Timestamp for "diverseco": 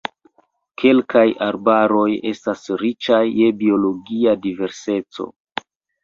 4.47-5.29